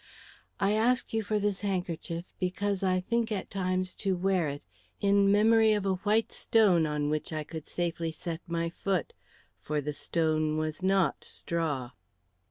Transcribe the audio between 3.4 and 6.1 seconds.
times to wear it in memory of a